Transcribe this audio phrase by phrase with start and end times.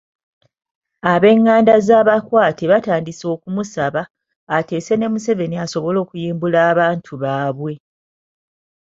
[1.13, 4.01] Ab'enganda z'abakwate batandise okumusaba
[4.57, 7.73] ateese ne Museveni asobole okuyimbula abantu baabwe.